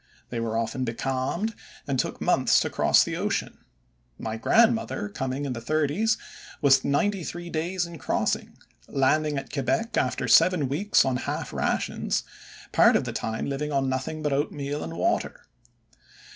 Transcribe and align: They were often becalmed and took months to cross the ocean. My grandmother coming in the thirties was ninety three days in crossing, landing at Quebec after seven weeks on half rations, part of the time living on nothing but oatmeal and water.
They 0.31 0.39
were 0.39 0.57
often 0.57 0.83
becalmed 0.83 1.53
and 1.85 1.99
took 1.99 2.19
months 2.19 2.59
to 2.61 2.71
cross 2.71 3.03
the 3.03 3.15
ocean. 3.15 3.59
My 4.17 4.35
grandmother 4.35 5.07
coming 5.07 5.45
in 5.45 5.53
the 5.53 5.61
thirties 5.61 6.17
was 6.59 6.83
ninety 6.83 7.23
three 7.23 7.51
days 7.51 7.85
in 7.85 7.99
crossing, 7.99 8.57
landing 8.87 9.37
at 9.37 9.53
Quebec 9.53 9.95
after 9.97 10.27
seven 10.27 10.67
weeks 10.67 11.05
on 11.05 11.17
half 11.17 11.53
rations, 11.53 12.23
part 12.71 12.95
of 12.95 13.03
the 13.03 13.13
time 13.13 13.45
living 13.45 13.71
on 13.71 13.89
nothing 13.89 14.23
but 14.23 14.33
oatmeal 14.33 14.83
and 14.83 14.93
water. 14.95 15.43